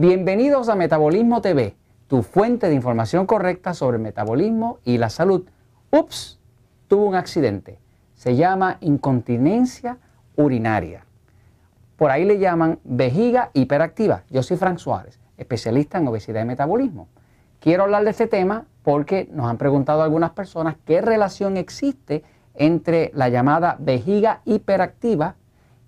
Bienvenidos 0.00 0.68
a 0.68 0.76
Metabolismo 0.76 1.40
TV, 1.40 1.74
tu 2.06 2.22
fuente 2.22 2.68
de 2.68 2.74
información 2.76 3.26
correcta 3.26 3.74
sobre 3.74 3.96
el 3.96 4.02
metabolismo 4.04 4.78
y 4.84 4.96
la 4.96 5.10
salud. 5.10 5.48
Ups, 5.90 6.38
tuvo 6.86 7.06
un 7.06 7.16
accidente. 7.16 7.80
Se 8.14 8.36
llama 8.36 8.78
incontinencia 8.80 9.98
urinaria. 10.36 11.04
Por 11.96 12.12
ahí 12.12 12.24
le 12.24 12.38
llaman 12.38 12.78
vejiga 12.84 13.50
hiperactiva. 13.54 14.22
Yo 14.30 14.44
soy 14.44 14.56
Frank 14.56 14.78
Suárez, 14.78 15.18
especialista 15.36 15.98
en 15.98 16.06
obesidad 16.06 16.42
y 16.42 16.44
metabolismo. 16.44 17.08
Quiero 17.58 17.82
hablar 17.82 18.04
de 18.04 18.10
este 18.10 18.28
tema 18.28 18.66
porque 18.84 19.28
nos 19.32 19.50
han 19.50 19.58
preguntado 19.58 20.02
algunas 20.02 20.30
personas 20.30 20.76
qué 20.84 21.00
relación 21.00 21.56
existe 21.56 22.22
entre 22.54 23.10
la 23.14 23.30
llamada 23.30 23.74
vejiga 23.80 24.42
hiperactiva 24.44 25.34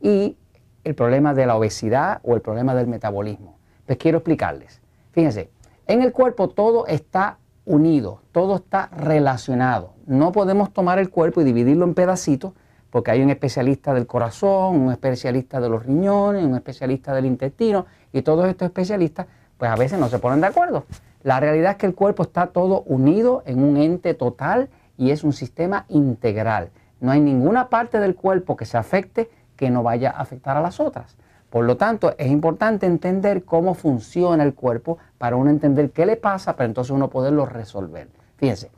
y 0.01 0.37
el 0.83 0.97
problema 0.97 1.33
de 1.33 1.47
la 1.47 1.55
obesidad 1.55 2.19
o 2.25 2.35
el 2.35 2.41
problema 2.41 2.75
del 2.75 2.89
metabolismo. 2.89 3.60
Pues 3.91 3.99
quiero 3.99 4.19
explicarles. 4.19 4.81
Fíjense, 5.11 5.51
en 5.89 6.01
el 6.03 6.13
cuerpo 6.13 6.49
todo 6.49 6.87
está 6.87 7.39
unido, 7.65 8.21
todo 8.31 8.55
está 8.55 8.87
relacionado. 8.97 9.95
No 10.07 10.31
podemos 10.31 10.73
tomar 10.73 11.01
el 11.01 11.11
cuerpo 11.11 11.41
y 11.41 11.45
dividirlo 11.45 11.87
en 11.87 11.95
pedacitos 11.95 12.53
porque 12.91 13.11
hay 13.11 13.21
un 13.21 13.31
especialista 13.31 13.93
del 13.93 14.07
corazón, 14.07 14.81
un 14.81 14.93
especialista 14.93 15.59
de 15.61 15.69
los 15.69 15.85
riñones, 15.85 16.45
un 16.45 16.55
especialista 16.55 17.13
del 17.13 17.27
intestino 17.27 17.87
y 18.13 18.23
todos 18.23 18.47
estos 18.47 18.67
especialistas 18.67 19.27
pues 19.59 19.69
a 19.69 19.75
veces 19.75 19.99
no 19.99 20.09
se 20.09 20.21
ponen 20.21 20.41
de 20.41 20.47
acuerdo. 20.47 20.85
La 21.25 21.41
realidad 21.41 21.73
es 21.73 21.79
que 21.79 21.87
el 21.87 21.97
cuerpo 21.97 22.23
está 22.23 22.47
todo 22.47 22.83
unido 22.83 23.43
en 23.45 23.61
un 23.61 23.77
ente 23.77 24.15
total 24.15 24.69
y 24.99 25.11
es 25.11 25.25
un 25.25 25.33
sistema 25.33 25.87
integral. 25.89 26.71
No 27.01 27.11
hay 27.11 27.19
ninguna 27.19 27.69
parte 27.69 27.99
del 27.99 28.15
cuerpo 28.15 28.57
que 28.57 28.67
se 28.67 28.79
afecte 28.79 29.29
que 29.57 29.69
no 29.69 29.83
vaya 29.83 30.13
a 30.13 30.21
afectar 30.21 30.57
a 30.57 30.61
las 30.61 30.79
otras. 30.79 31.17
Por 31.51 31.65
lo 31.65 31.77
tanto, 31.77 32.15
es 32.17 32.31
importante 32.31 32.87
entender 32.87 33.45
cómo 33.45 33.75
funciona 33.75 34.45
el 34.45 34.55
cuerpo 34.55 34.99
para 35.19 35.37
uno 35.37 35.51
entender 35.51 35.91
qué 35.91 36.07
le 36.07 36.17
pasa, 36.17 36.55
para 36.55 36.67
entonces 36.67 36.93
uno 36.93 37.11
poderlo 37.11 37.45
resolver. 37.45 38.09
Fíjense, 38.37 38.71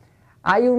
hay 0.42 0.70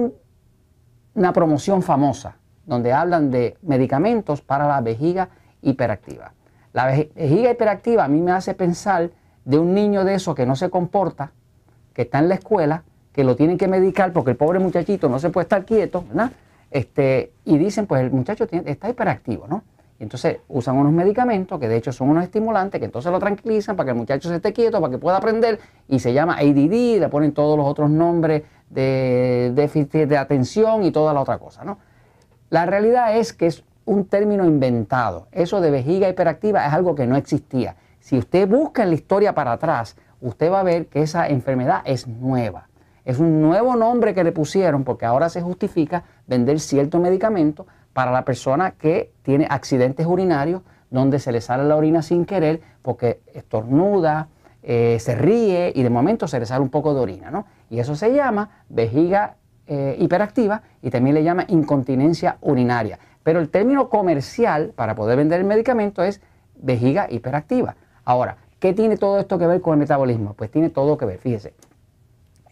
una 1.14 1.32
promoción 1.32 1.82
famosa 1.82 2.36
donde 2.66 2.92
hablan 2.92 3.30
de 3.30 3.56
medicamentos 3.62 4.40
para 4.40 4.66
la 4.66 4.80
vejiga 4.80 5.28
hiperactiva. 5.62 6.32
La 6.72 6.86
vejiga 6.86 7.52
hiperactiva 7.52 8.04
a 8.04 8.08
mí 8.08 8.20
me 8.20 8.32
hace 8.32 8.54
pensar 8.54 9.10
de 9.44 9.58
un 9.58 9.72
niño 9.72 10.04
de 10.04 10.14
eso 10.14 10.34
que 10.34 10.46
no 10.46 10.56
se 10.56 10.70
comporta, 10.70 11.32
que 11.92 12.02
está 12.02 12.18
en 12.18 12.28
la 12.28 12.34
escuela, 12.34 12.82
que 13.12 13.22
lo 13.22 13.36
tienen 13.36 13.56
que 13.56 13.68
medicar 13.68 14.12
porque 14.12 14.32
el 14.32 14.36
pobre 14.36 14.58
muchachito 14.58 15.08
no 15.08 15.20
se 15.20 15.30
puede 15.30 15.44
estar 15.44 15.64
quieto, 15.64 16.04
¿verdad? 16.08 16.32
Este, 16.72 17.32
y 17.44 17.56
dicen, 17.56 17.86
pues 17.86 18.02
el 18.02 18.10
muchacho 18.10 18.48
está 18.50 18.88
hiperactivo, 18.88 19.46
¿no? 19.46 19.62
Entonces 20.00 20.38
usan 20.48 20.76
unos 20.76 20.92
medicamentos 20.92 21.58
que 21.60 21.68
de 21.68 21.76
hecho 21.76 21.92
son 21.92 22.10
unos 22.10 22.24
estimulantes 22.24 22.78
que 22.78 22.84
entonces 22.84 23.12
lo 23.12 23.18
tranquilizan 23.18 23.76
para 23.76 23.86
que 23.86 23.90
el 23.92 23.96
muchacho 23.96 24.28
se 24.28 24.36
esté 24.36 24.52
quieto, 24.52 24.80
para 24.80 24.90
que 24.90 24.98
pueda 24.98 25.16
aprender 25.16 25.60
y 25.88 26.00
se 26.00 26.12
llama 26.12 26.34
ADD, 26.34 26.98
le 27.00 27.08
ponen 27.08 27.32
todos 27.32 27.56
los 27.56 27.66
otros 27.66 27.90
nombres 27.90 28.42
de 28.70 29.52
déficit 29.54 30.08
de 30.08 30.16
atención 30.16 30.82
y 30.82 30.90
toda 30.90 31.12
la 31.12 31.20
otra 31.20 31.38
cosa, 31.38 31.64
¿no? 31.64 31.78
La 32.50 32.66
realidad 32.66 33.16
es 33.16 33.32
que 33.32 33.46
es 33.46 33.64
un 33.84 34.06
término 34.06 34.44
inventado. 34.44 35.28
Eso 35.32 35.60
de 35.60 35.70
vejiga 35.70 36.08
hiperactiva 36.08 36.66
es 36.66 36.72
algo 36.72 36.94
que 36.94 37.06
no 37.06 37.16
existía. 37.16 37.76
Si 38.00 38.18
usted 38.18 38.48
busca 38.48 38.82
en 38.82 38.90
la 38.90 38.94
historia 38.94 39.34
para 39.34 39.52
atrás, 39.52 39.96
usted 40.20 40.50
va 40.50 40.60
a 40.60 40.64
ver 40.64 40.86
que 40.86 41.02
esa 41.02 41.28
enfermedad 41.28 41.82
es 41.84 42.06
nueva. 42.06 42.68
Es 43.04 43.18
un 43.18 43.42
nuevo 43.42 43.76
nombre 43.76 44.14
que 44.14 44.24
le 44.24 44.32
pusieron 44.32 44.84
porque 44.84 45.04
ahora 45.04 45.28
se 45.28 45.42
justifica 45.42 46.04
vender 46.26 46.60
cierto 46.60 46.98
medicamento 46.98 47.66
para 47.94 48.10
la 48.10 48.26
persona 48.26 48.72
que 48.72 49.12
tiene 49.22 49.46
accidentes 49.48 50.06
urinarios 50.06 50.60
donde 50.90 51.18
se 51.18 51.32
le 51.32 51.40
sale 51.40 51.64
la 51.64 51.76
orina 51.76 52.02
sin 52.02 52.26
querer 52.26 52.60
porque 52.82 53.20
estornuda, 53.32 54.28
eh, 54.62 54.98
se 55.00 55.14
ríe 55.14 55.72
y 55.74 55.82
de 55.82 55.90
momento 55.90 56.28
se 56.28 56.38
le 56.38 56.46
sale 56.46 56.62
un 56.62 56.70
poco 56.70 56.92
de 56.94 57.00
orina, 57.00 57.30
¿no? 57.30 57.46
Y 57.70 57.78
eso 57.78 57.96
se 57.96 58.12
llama 58.14 58.50
vejiga 58.68 59.36
eh, 59.66 59.96
hiperactiva 59.98 60.62
y 60.82 60.90
también 60.90 61.14
le 61.14 61.24
llama 61.24 61.44
incontinencia 61.48 62.36
urinaria. 62.42 62.98
Pero 63.22 63.40
el 63.40 63.48
término 63.48 63.88
comercial 63.88 64.72
para 64.76 64.94
poder 64.94 65.16
vender 65.16 65.40
el 65.40 65.46
medicamento 65.46 66.02
es 66.02 66.20
vejiga 66.56 67.06
hiperactiva. 67.10 67.76
Ahora, 68.04 68.36
¿qué 68.58 68.74
tiene 68.74 68.96
todo 68.96 69.18
esto 69.18 69.38
que 69.38 69.46
ver 69.46 69.60
con 69.60 69.74
el 69.74 69.80
metabolismo? 69.80 70.34
Pues 70.34 70.50
tiene 70.50 70.70
todo 70.70 70.96
que 70.98 71.06
ver, 71.06 71.18
fíjese. 71.18 71.54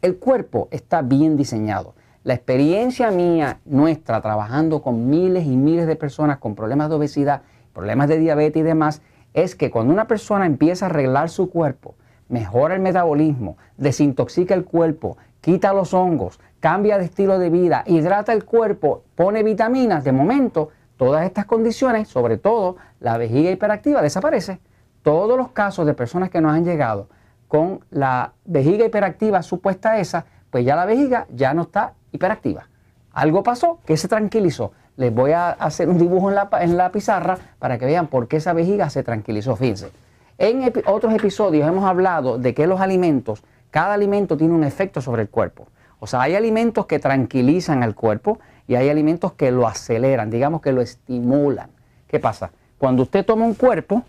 El 0.01 0.19
cuerpo 0.19 0.69
está 0.71 1.03
bien 1.03 1.37
diseñado. 1.37 1.95
La 2.25 2.35
experiencia 2.35 3.11
mía, 3.11 3.59
nuestra, 3.65 4.21
trabajando 4.21 4.81
con 4.81 5.11
miles 5.11 5.45
y 5.45 5.57
miles 5.57 5.89
de 5.89 5.97
personas 5.97 6.39
con 6.39 6.55
problemas 6.55 6.89
de 6.89 6.95
obesidad, 6.95 7.43
problemas 7.73 8.09
de 8.09 8.19
diabetes 8.19 8.61
y 8.61 8.63
demás, 8.63 9.03
es 9.35 9.57
que 9.57 9.73
cuando 9.73 9.93
una 9.93 10.07
persona 10.07 10.47
empieza 10.47 10.87
a 10.87 10.89
arreglar 10.89 11.31
su 11.31 11.51
cuerpo, 11.51 11.97
mejora 12.29 12.77
el 12.77 12.81
metabolismo, 12.81 13.57
desintoxica 13.77 14.55
el 14.55 14.65
cuerpo, 14.65 15.17
quita 15.41 15.73
los 15.73 15.95
hongos, 15.95 16.39
cambia 16.61 16.97
de 16.97 17.07
estilo 17.07 17.41
de 17.41 17.51
vida, 17.51 17.83
hidrata 17.87 18.33
el 18.33 18.45
cuerpo, 18.45 19.03
pone 19.17 19.43
vitaminas, 19.43 20.05
de 20.05 20.13
momento 20.13 20.69
todas 20.97 21.25
estas 21.25 21.47
condiciones, 21.47 22.07
sobre 22.07 22.37
todo 22.39 22.77
la 23.01 23.19
vejiga 23.19 23.51
hiperactiva, 23.51 24.01
desaparece. 24.01 24.61
Todos 25.03 25.37
los 25.37 25.51
casos 25.51 25.87
de 25.87 25.95
personas 25.95 26.31
que 26.31 26.41
nos 26.41 26.53
han 26.53 26.65
llegado 26.65 27.09
con 27.49 27.81
la 27.91 28.35
vejiga 28.45 28.87
hiperactiva 28.87 29.43
supuesta 29.43 29.99
esa, 29.99 30.25
pues 30.51 30.65
ya 30.65 30.77
la 30.77 30.87
vejiga 30.87 31.27
ya 31.35 31.53
no 31.53 31.63
está 31.63 31.95
hiperactiva. 32.13 32.69
Algo 33.13 33.43
pasó 33.43 33.81
que 33.85 33.97
se 33.97 34.09
tranquilizó. 34.09 34.73
Les 34.97 35.13
voy 35.13 35.33
a 35.33 35.51
hacer 35.51 35.89
un 35.89 35.99
dibujo 35.99 36.31
en 36.31 36.77
la, 36.77 36.93
pizarra 36.93 37.39
para 37.59 37.79
que 37.79 37.87
vean 37.87 38.07
por 38.07 38.29
qué 38.29 38.37
esa 38.37 38.53
vejiga 38.53 38.91
se 38.91 39.03
tranquilizó. 39.03 39.57
Fíjense. 39.57 39.91
En 40.39 40.73
otros 40.87 41.15
episodios 41.15 41.69
hemos 41.69 41.85
hablado 41.85 42.39
de 42.39 42.55
que 42.55 42.67
los 42.67 42.81
alimentos, 42.81 43.43
cada 43.71 43.95
alimento 43.95 44.37
tiene 44.37 44.55
un 44.55 44.65
efecto 44.65 45.01
sobre 45.01 45.23
el 45.23 45.29
cuerpo. 45.29 45.67
O 45.99 46.07
sea, 46.07 46.23
hay 46.23 46.35
alimentos 46.35 46.87
que 46.87 46.99
tranquilizan 46.99 47.83
al 47.83 47.95
cuerpo 47.95 48.39
y 48.67 48.75
hay 48.75 48.89
alimentos 48.89 49.33
que 49.33 49.51
lo 49.51 49.67
aceleran, 49.67 50.31
digamos 50.31 50.61
que 50.61 50.73
lo 50.73 50.81
estimulan. 50.81 51.71
¿Qué 52.09 52.19
pasa? 52.19 52.51
Cuando 52.79 53.05
usted 53.05 53.25
toma 53.25 53.45
un 53.45 53.55
cuerpo, 53.55 54.03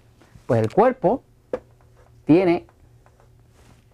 pues 0.47 0.61
el 0.61 0.73
cuerpo 0.73 1.21
tiene 2.25 2.65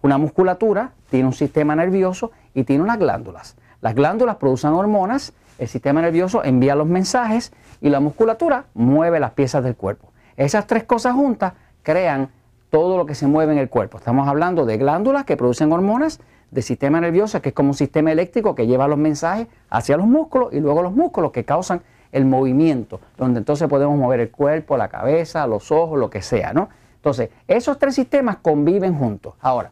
una 0.02 0.18
musculatura, 0.18 0.92
tiene 1.10 1.26
un 1.26 1.34
sistema 1.34 1.76
nervioso 1.76 2.30
y 2.54 2.64
tiene 2.64 2.82
unas 2.82 2.98
glándulas. 2.98 3.56
Las 3.80 3.94
glándulas 3.94 4.36
producen 4.36 4.72
hormonas, 4.72 5.32
el 5.58 5.68
sistema 5.68 6.02
nervioso 6.02 6.44
envía 6.44 6.74
los 6.74 6.86
mensajes 6.86 7.52
y 7.80 7.88
la 7.88 8.00
musculatura 8.00 8.64
mueve 8.74 9.20
las 9.20 9.32
piezas 9.32 9.64
del 9.64 9.76
cuerpo. 9.76 10.12
Esas 10.36 10.66
tres 10.66 10.84
cosas 10.84 11.14
juntas 11.14 11.54
crean 11.82 12.30
todo 12.70 12.96
lo 12.96 13.06
que 13.06 13.14
se 13.14 13.26
mueve 13.26 13.52
en 13.52 13.58
el 13.58 13.68
cuerpo. 13.68 13.98
Estamos 13.98 14.28
hablando 14.28 14.64
de 14.64 14.76
glándulas 14.76 15.24
que 15.24 15.36
producen 15.36 15.72
hormonas, 15.72 16.20
de 16.50 16.62
sistema 16.62 17.00
nervioso 17.00 17.40
que 17.40 17.50
es 17.50 17.54
como 17.54 17.70
un 17.70 17.74
sistema 17.74 18.10
eléctrico 18.10 18.54
que 18.54 18.66
lleva 18.66 18.88
los 18.88 18.98
mensajes 18.98 19.46
hacia 19.68 19.96
los 19.96 20.06
músculos 20.06 20.52
y 20.52 20.60
luego 20.60 20.82
los 20.82 20.92
músculos 20.92 21.30
que 21.30 21.44
causan 21.44 21.82
el 22.12 22.24
movimiento, 22.24 23.00
donde 23.16 23.38
entonces 23.38 23.68
podemos 23.68 23.96
mover 23.96 24.20
el 24.20 24.30
cuerpo, 24.30 24.76
la 24.76 24.88
cabeza, 24.88 25.46
los 25.46 25.70
ojos, 25.70 25.98
lo 25.98 26.10
que 26.10 26.22
sea, 26.22 26.52
¿no? 26.52 26.68
Entonces, 26.96 27.30
esos 27.46 27.78
tres 27.78 27.94
sistemas 27.94 28.38
conviven 28.42 28.94
juntos. 28.94 29.34
Ahora, 29.40 29.70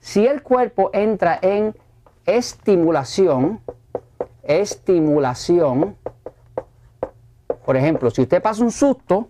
si 0.00 0.26
el 0.26 0.42
cuerpo 0.42 0.90
entra 0.92 1.38
en 1.40 1.74
estimulación, 2.26 3.60
estimulación, 4.42 5.96
por 7.64 7.76
ejemplo, 7.76 8.10
si 8.10 8.22
usted 8.22 8.42
pasa 8.42 8.62
un 8.62 8.70
susto, 8.70 9.28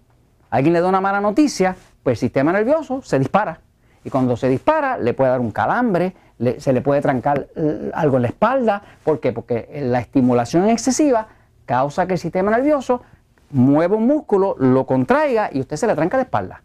alguien 0.51 0.73
le 0.73 0.81
da 0.81 0.89
una 0.89 1.01
mala 1.01 1.21
noticia, 1.21 1.77
pues 2.03 2.15
el 2.15 2.21
sistema 2.21 2.53
nervioso 2.53 3.03
se 3.03 3.19
dispara. 3.19 3.61
Y 4.05 4.11
cuando 4.11 4.37
se 4.37 4.49
dispara, 4.49 4.99
le 4.99 5.15
puede 5.15 5.31
dar 5.31 5.41
un 5.41 5.51
calambre, 5.51 6.15
se 6.59 6.73
le 6.73 6.81
puede 6.81 7.01
trancar 7.01 7.49
eh, 7.57 7.91
algo 7.95 8.17
en 8.17 8.23
la 8.23 8.29
espalda. 8.29 8.83
¿Por 9.03 9.21
qué? 9.21 9.33
Porque 9.33 9.69
la 9.83 10.01
estimulación 10.01 10.69
excesiva 10.69 11.29
causa 11.65 12.07
que 12.07 12.15
el 12.15 12.19
sistema 12.19 12.51
nervioso 12.51 13.03
mueva 13.51 13.97
un 13.97 14.07
músculo, 14.07 14.55
lo 14.59 14.87
contraiga 14.87 15.51
y 15.53 15.61
usted 15.61 15.77
se 15.77 15.87
le 15.87 15.95
tranca 15.95 16.17
la 16.17 16.25
espalda. 16.25 16.63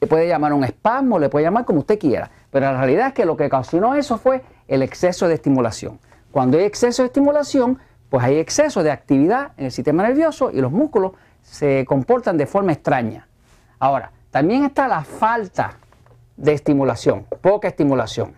Le 0.00 0.06
puede 0.06 0.28
llamar 0.28 0.52
un 0.52 0.64
espasmo, 0.64 1.18
le 1.18 1.28
puede 1.28 1.44
llamar 1.44 1.64
como 1.64 1.80
usted 1.80 1.98
quiera. 1.98 2.30
Pero 2.50 2.66
la 2.66 2.78
realidad 2.78 3.08
es 3.08 3.14
que 3.14 3.24
lo 3.24 3.36
que 3.36 3.46
ocasionó 3.46 3.94
eso 3.94 4.18
fue 4.18 4.42
el 4.68 4.82
exceso 4.82 5.28
de 5.28 5.34
estimulación. 5.34 5.98
Cuando 6.30 6.58
hay 6.58 6.64
exceso 6.64 7.02
de 7.02 7.06
estimulación, 7.06 7.78
pues 8.10 8.24
hay 8.24 8.38
exceso 8.38 8.82
de 8.82 8.90
actividad 8.90 9.52
en 9.56 9.66
el 9.66 9.72
sistema 9.72 10.02
nervioso 10.02 10.50
y 10.50 10.60
los 10.60 10.72
músculos 10.72 11.12
se 11.42 11.84
comportan 11.86 12.36
de 12.36 12.46
forma 12.46 12.72
extraña. 12.72 13.28
Ahora, 13.78 14.12
también 14.30 14.64
está 14.64 14.88
la 14.88 15.02
falta 15.02 15.78
de 16.36 16.52
estimulación, 16.52 17.24
poca 17.40 17.68
estimulación. 17.68 18.34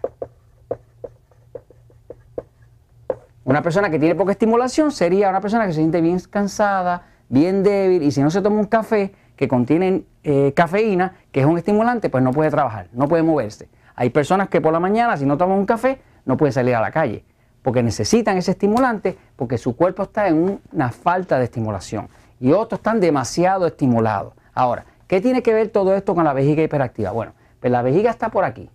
Una 3.44 3.62
persona 3.62 3.88
que 3.90 3.98
tiene 3.98 4.14
poca 4.14 4.32
estimulación 4.32 4.92
sería 4.92 5.30
una 5.30 5.40
persona 5.40 5.66
que 5.66 5.72
se 5.72 5.78
siente 5.80 6.00
bien 6.00 6.20
cansada, 6.30 7.06
bien 7.28 7.62
débil 7.62 8.02
y 8.02 8.10
si 8.10 8.22
no 8.22 8.30
se 8.30 8.42
toma 8.42 8.60
un 8.60 8.66
café 8.66 9.14
que 9.36 9.48
contiene 9.48 10.04
eh, 10.22 10.52
cafeína, 10.54 11.14
que 11.32 11.40
es 11.40 11.46
un 11.46 11.56
estimulante, 11.56 12.10
pues 12.10 12.22
no 12.22 12.32
puede 12.32 12.50
trabajar, 12.50 12.88
no 12.92 13.08
puede 13.08 13.22
moverse. 13.22 13.68
Hay 13.94 14.10
personas 14.10 14.48
que 14.48 14.60
por 14.60 14.72
la 14.72 14.80
mañana, 14.80 15.16
si 15.16 15.24
no 15.24 15.38
toman 15.38 15.58
un 15.58 15.66
café, 15.66 16.00
no 16.28 16.36
pueden 16.36 16.52
salir 16.52 16.74
a 16.74 16.80
la 16.80 16.92
calle, 16.92 17.24
porque 17.62 17.82
necesitan 17.82 18.36
ese 18.36 18.50
estimulante, 18.52 19.18
porque 19.34 19.56
su 19.56 19.74
cuerpo 19.74 20.04
está 20.04 20.28
en 20.28 20.60
una 20.72 20.92
falta 20.92 21.38
de 21.38 21.44
estimulación. 21.44 22.08
Y 22.38 22.52
otros 22.52 22.80
están 22.80 23.00
demasiado 23.00 23.66
estimulados. 23.66 24.34
Ahora, 24.52 24.84
¿qué 25.06 25.22
tiene 25.22 25.42
que 25.42 25.54
ver 25.54 25.70
todo 25.70 25.94
esto 25.96 26.14
con 26.14 26.24
la 26.24 26.34
vejiga 26.34 26.62
hiperactiva? 26.62 27.10
Bueno, 27.12 27.32
Pero 27.60 27.72
la 27.72 27.82
vejiga 27.82 28.10
está 28.10 28.28
por 28.28 28.44
aquí. 28.44 28.70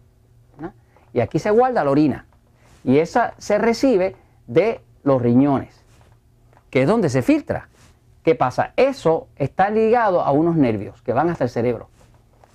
Y 1.14 1.20
aquí 1.20 1.38
se 1.38 1.52
guarda 1.52 1.84
la 1.84 1.92
orina. 1.92 2.26
Y 2.84 2.98
esa 2.98 3.36
se 3.38 3.60
recibe 3.60 4.16
de 4.48 4.82
los 5.04 5.22
riñones, 5.22 5.80
que 6.72 6.82
es 6.82 6.88
donde 6.88 7.10
se 7.10 7.22
filtra. 7.22 7.70
¿Qué 8.24 8.34
pasa? 8.34 8.74
Eso 8.76 9.28
está 9.36 9.70
ligado 9.70 10.22
a 10.22 10.32
unos 10.32 10.56
nervios 10.56 11.04
que 11.04 11.14
van 11.14 11.30
hasta 11.30 11.44
el 11.44 11.52
cerebro. 11.52 11.88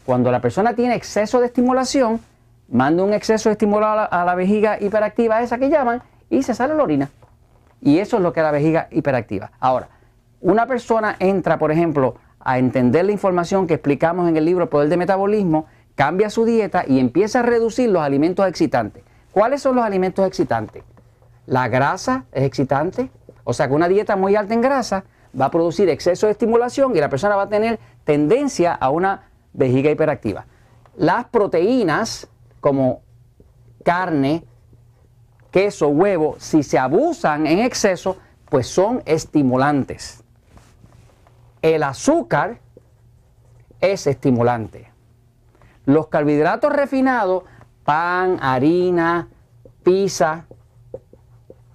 Cuando 0.05 0.33
la 0.33 0.41
persona 0.41 0.75
tiene 0.75 0.97
exceso 0.97 1.39
de 1.39 1.47
estimulación, 1.47 2.21
manda 2.69 3.03
un 3.03 3.13
exceso 3.13 3.49
de 3.49 3.55
estimulado 3.55 4.09
a 4.11 4.25
la, 4.25 4.35
vejiga 4.35 4.79
hiperactiva, 4.81 5.43
esa 5.43 5.59
que 5.59 5.71
llaman, 5.71 6.03
y 6.31 6.43
se 6.43 6.55
sale 6.55 6.75
la 6.75 6.83
orina. 6.83 7.11
Y 7.81 7.99
eso 7.99 8.17
es 8.17 8.23
lo 8.23 8.33
que 8.33 8.41
es 8.41 8.45
la 8.45 8.51
vejiga 8.51 8.89
hiperactiva. 8.91 9.53
Ahora, 9.59 9.89
una 10.41 10.67
persona 10.67 11.17
entra, 11.19 11.59
por 11.59 11.73
ejemplo, 11.73 12.17
a 12.41 12.59
entender 12.59 13.05
la 13.05 13.13
información 13.13 13.67
que 13.67 13.75
explicamos 13.75 14.29
en 14.29 14.37
el 14.37 14.45
libro 14.45 14.71
Poder 14.71 14.89
de 14.89 14.97
Metabolismo, 14.97 15.67
cambia 15.95 16.31
su 16.31 16.45
dieta 16.45 16.85
y 16.87 17.01
empieza 17.01 17.41
a 17.41 17.43
reducir 17.43 17.91
los 17.91 18.03
alimentos 18.03 18.47
excitantes. 18.47 19.03
¿Cuáles 19.33 19.63
son 19.63 19.77
los 19.77 19.85
alimentos 19.85 20.27
excitantes? 20.27 20.85
La 21.47 21.69
grasa 21.69 22.25
es 22.33 22.45
excitante, 22.45 23.11
o 23.45 23.53
sea 23.53 23.69
que 23.69 23.75
una 23.75 23.89
dieta 23.89 24.17
muy 24.17 24.37
alta 24.37 24.55
en 24.55 24.61
grasa 24.61 25.05
va 25.39 25.47
a 25.47 25.51
producir 25.51 25.89
exceso 25.89 26.27
de 26.27 26.33
estimulación 26.33 26.95
y 26.95 27.01
la 27.01 27.09
persona 27.09 27.37
va 27.37 27.45
a 27.45 27.49
tener 27.49 27.79
tendencia 28.05 28.75
a 28.75 28.91
una 28.91 29.23
vejiga 29.53 29.91
hiperactiva. 29.91 30.47
Las 30.97 31.27
proteínas 31.27 32.29
como 32.61 33.03
carne, 33.85 34.45
queso, 35.51 35.89
huevo, 35.89 36.37
si 36.39 36.63
se 36.63 36.79
abusan 36.79 37.47
en 37.47 37.61
exceso, 37.61 38.19
pues 38.49 38.67
son 38.67 39.03
estimulantes. 39.07 40.23
El 41.63 41.83
azúcar 41.83 42.61
es 43.81 44.07
estimulante. 44.07 44.91
Los 45.87 46.09
carbohidratos 46.09 46.73
refinados, 46.73 47.45
pan, 47.85 48.39
harina, 48.41 49.29
pizza, 49.83 50.47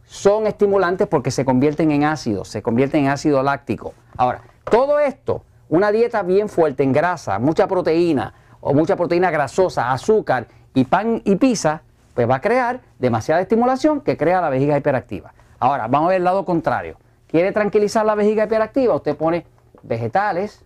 son 0.06 0.46
estimulantes 0.46 1.08
porque 1.08 1.32
se 1.32 1.44
convierten 1.44 1.92
en 1.92 2.04
ácido, 2.04 2.46
se 2.46 2.62
convierten 2.62 3.06
en 3.06 3.10
ácido 3.10 3.42
láctico. 3.42 3.94
Ahora, 4.16 4.42
todo 4.70 5.00
esto, 5.00 5.44
una 5.70 5.92
dieta 5.92 6.22
bien 6.22 6.50
fuerte 6.50 6.84
en 6.84 6.92
grasa, 6.92 7.40
mucha 7.40 7.68
proteína 7.68 8.34
o 8.64 8.74
mucha 8.74 8.96
proteína 8.96 9.30
grasosa, 9.30 9.92
azúcar 9.92 10.48
y 10.74 10.86
pan 10.86 11.22
y 11.26 11.36
pizza, 11.36 11.82
pues 12.14 12.30
va 12.30 12.36
a 12.36 12.42
crear 12.42 12.80
demasiada 12.98 13.42
estimulación 13.42 14.02
que 14.02 14.16
crea 14.16 14.40
la 14.40 14.50
vejiga 14.50 14.78
hiperactiva. 14.78 15.34
Ahora, 15.60 15.88
vamos 15.88 16.08
a 16.08 16.10
ver 16.12 16.18
el 16.18 16.24
lado 16.24 16.46
contrario. 16.46 16.98
¿Quiere 17.28 17.52
tranquilizar 17.52 18.06
la 18.06 18.16
vejiga 18.16 18.46
hiperactiva? 18.46 18.96
Usted 18.96 19.18
pone 19.18 19.46
vegetales, 19.82 20.64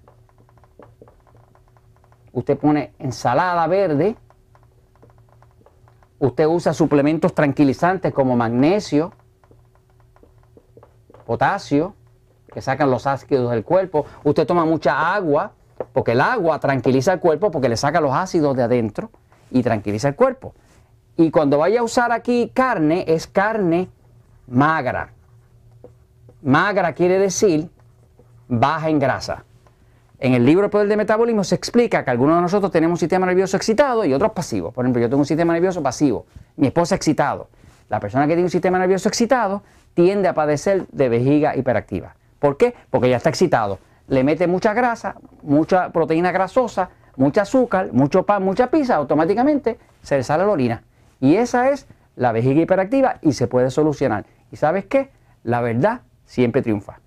usted 2.33 2.57
pone 2.57 2.93
ensalada 2.99 3.65
verde, 3.65 4.15
usted 6.19 6.45
usa 6.45 6.73
suplementos 6.73 7.33
tranquilizantes 7.33 8.13
como 8.13 8.35
magnesio, 8.35 9.11
potasio, 11.25 11.95
que 12.53 12.61
sacan 12.61 12.91
los 12.91 13.07
ácidos 13.07 13.49
del 13.49 13.63
cuerpo, 13.63 14.05
usted 14.23 14.45
toma 14.45 14.65
mucha 14.65 15.15
agua, 15.15 15.53
porque 15.97 16.11
el 16.11 16.21
agua 16.21 16.59
tranquiliza 16.59 17.13
el 17.13 17.19
cuerpo 17.19 17.49
porque 17.49 17.69
le 17.69 17.75
saca 17.75 17.99
los 17.99 18.13
ácidos 18.13 18.55
de 18.55 18.61
adentro 18.61 19.09
y 19.49 19.63
tranquiliza 19.63 20.09
el 20.09 20.15
cuerpo. 20.15 20.53
Y 21.15 21.31
cuando 21.31 21.57
vaya 21.57 21.79
a 21.79 21.83
usar 21.83 22.11
aquí 22.11 22.51
carne, 22.53 23.03
es 23.07 23.25
carne 23.25 23.89
magra. 24.45 25.09
Magra 26.43 26.93
quiere 26.93 27.17
decir 27.17 27.71
baja 28.47 28.89
en 28.89 28.99
grasa. 28.99 29.43
En 30.19 30.35
el 30.35 30.45
libro 30.45 30.65
El 30.65 30.69
Poder 30.69 30.87
de 30.87 30.97
Metabolismo 30.97 31.43
se 31.43 31.55
explica 31.55 32.05
que 32.05 32.11
algunos 32.11 32.35
de 32.35 32.41
nosotros 32.43 32.71
tenemos 32.71 32.97
un 32.97 32.99
sistema 32.99 33.25
nervioso 33.25 33.57
excitado 33.57 34.05
y 34.05 34.13
otros 34.13 34.33
pasivos. 34.33 34.75
Por 34.75 34.85
ejemplo, 34.85 35.01
yo 35.01 35.09
tengo 35.09 35.21
un 35.21 35.25
sistema 35.25 35.53
nervioso 35.53 35.81
pasivo, 35.81 36.27
mi 36.57 36.67
esposa 36.67 36.93
excitado. 36.93 37.49
La 37.89 37.99
persona 37.99 38.25
que 38.25 38.33
tiene 38.33 38.43
un 38.43 38.51
sistema 38.51 38.77
nervioso 38.77 39.09
excitado 39.09 39.63
tiende 39.95 40.27
a 40.27 40.35
padecer 40.35 40.85
de 40.91 41.09
vejiga 41.09 41.55
hiperactiva. 41.55 42.15
¿Por 42.37 42.55
qué? 42.57 42.75
Porque 42.91 43.09
ya 43.09 43.17
está 43.17 43.29
excitado. 43.29 43.79
Le 44.07 44.23
mete 44.23 44.47
mucha 44.47 44.73
grasa, 44.73 45.15
mucha 45.43 45.91
proteína 45.91 46.31
grasosa, 46.31 46.89
mucho 47.17 47.41
azúcar, 47.41 47.91
mucho 47.91 48.23
pan, 48.23 48.43
mucha 48.43 48.67
pizza, 48.67 48.95
automáticamente 48.95 49.77
se 50.01 50.17
le 50.17 50.23
sale 50.23 50.45
la 50.45 50.51
orina. 50.51 50.83
Y 51.19 51.35
esa 51.35 51.69
es 51.69 51.87
la 52.15 52.31
vejiga 52.31 52.61
hiperactiva 52.61 53.17
y 53.21 53.33
se 53.33 53.47
puede 53.47 53.69
solucionar. 53.69 54.25
¿Y 54.51 54.55
sabes 54.55 54.85
qué? 54.85 55.11
La 55.43 55.61
verdad 55.61 56.01
siempre 56.25 56.61
triunfa. 56.61 56.99